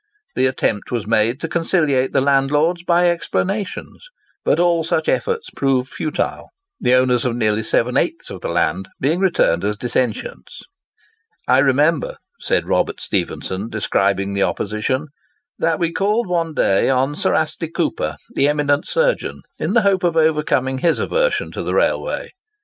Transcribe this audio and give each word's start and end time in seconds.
The 0.33 0.47
attempt 0.47 0.89
was 0.89 1.05
made 1.05 1.39
to 1.41 1.47
conciliate 1.47 2.11
the 2.11 2.21
landlords 2.21 2.81
by 2.81 3.07
explanations, 3.11 4.07
but 4.43 4.59
all 4.59 4.83
such 4.83 5.07
efforts 5.07 5.51
proved 5.55 5.89
futile, 5.93 6.49
the 6.79 6.95
owners 6.95 7.23
of 7.23 7.35
nearly 7.35 7.61
seven 7.61 7.95
eighths 7.97 8.31
of 8.31 8.41
the 8.41 8.49
land 8.49 8.89
being 8.99 9.19
returned 9.19 9.63
as 9.63 9.77
dissentients. 9.77 10.63
"I 11.47 11.59
remember," 11.59 12.15
said 12.39 12.67
Robert 12.67 12.99
Stephenson, 12.99 13.69
describing 13.69 14.33
the 14.33 14.41
opposition, 14.41 15.05
"that 15.59 15.77
we 15.77 15.91
called 15.93 16.25
one 16.25 16.55
day 16.55 16.89
on 16.89 17.15
Sir 17.15 17.35
Astley 17.35 17.69
Cooper, 17.69 18.15
the 18.33 18.47
eminent 18.47 18.87
surgeon, 18.87 19.43
in 19.59 19.73
the 19.73 19.83
hope 19.83 20.03
of 20.03 20.17
overcoming 20.17 20.79
his 20.79 20.97
aversion 20.97 21.51
to 21.51 21.61
the 21.61 21.75
railway. 21.75 22.31